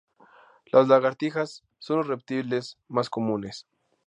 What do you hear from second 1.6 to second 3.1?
son los reptiles más